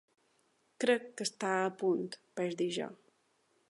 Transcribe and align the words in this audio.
"Crec 0.85 1.05
que 1.19 1.29
està 1.31 1.53
a 1.59 1.69
punt", 1.83 2.05
vaig 2.41 2.61
dir 2.65 2.73
jo. 2.81 2.93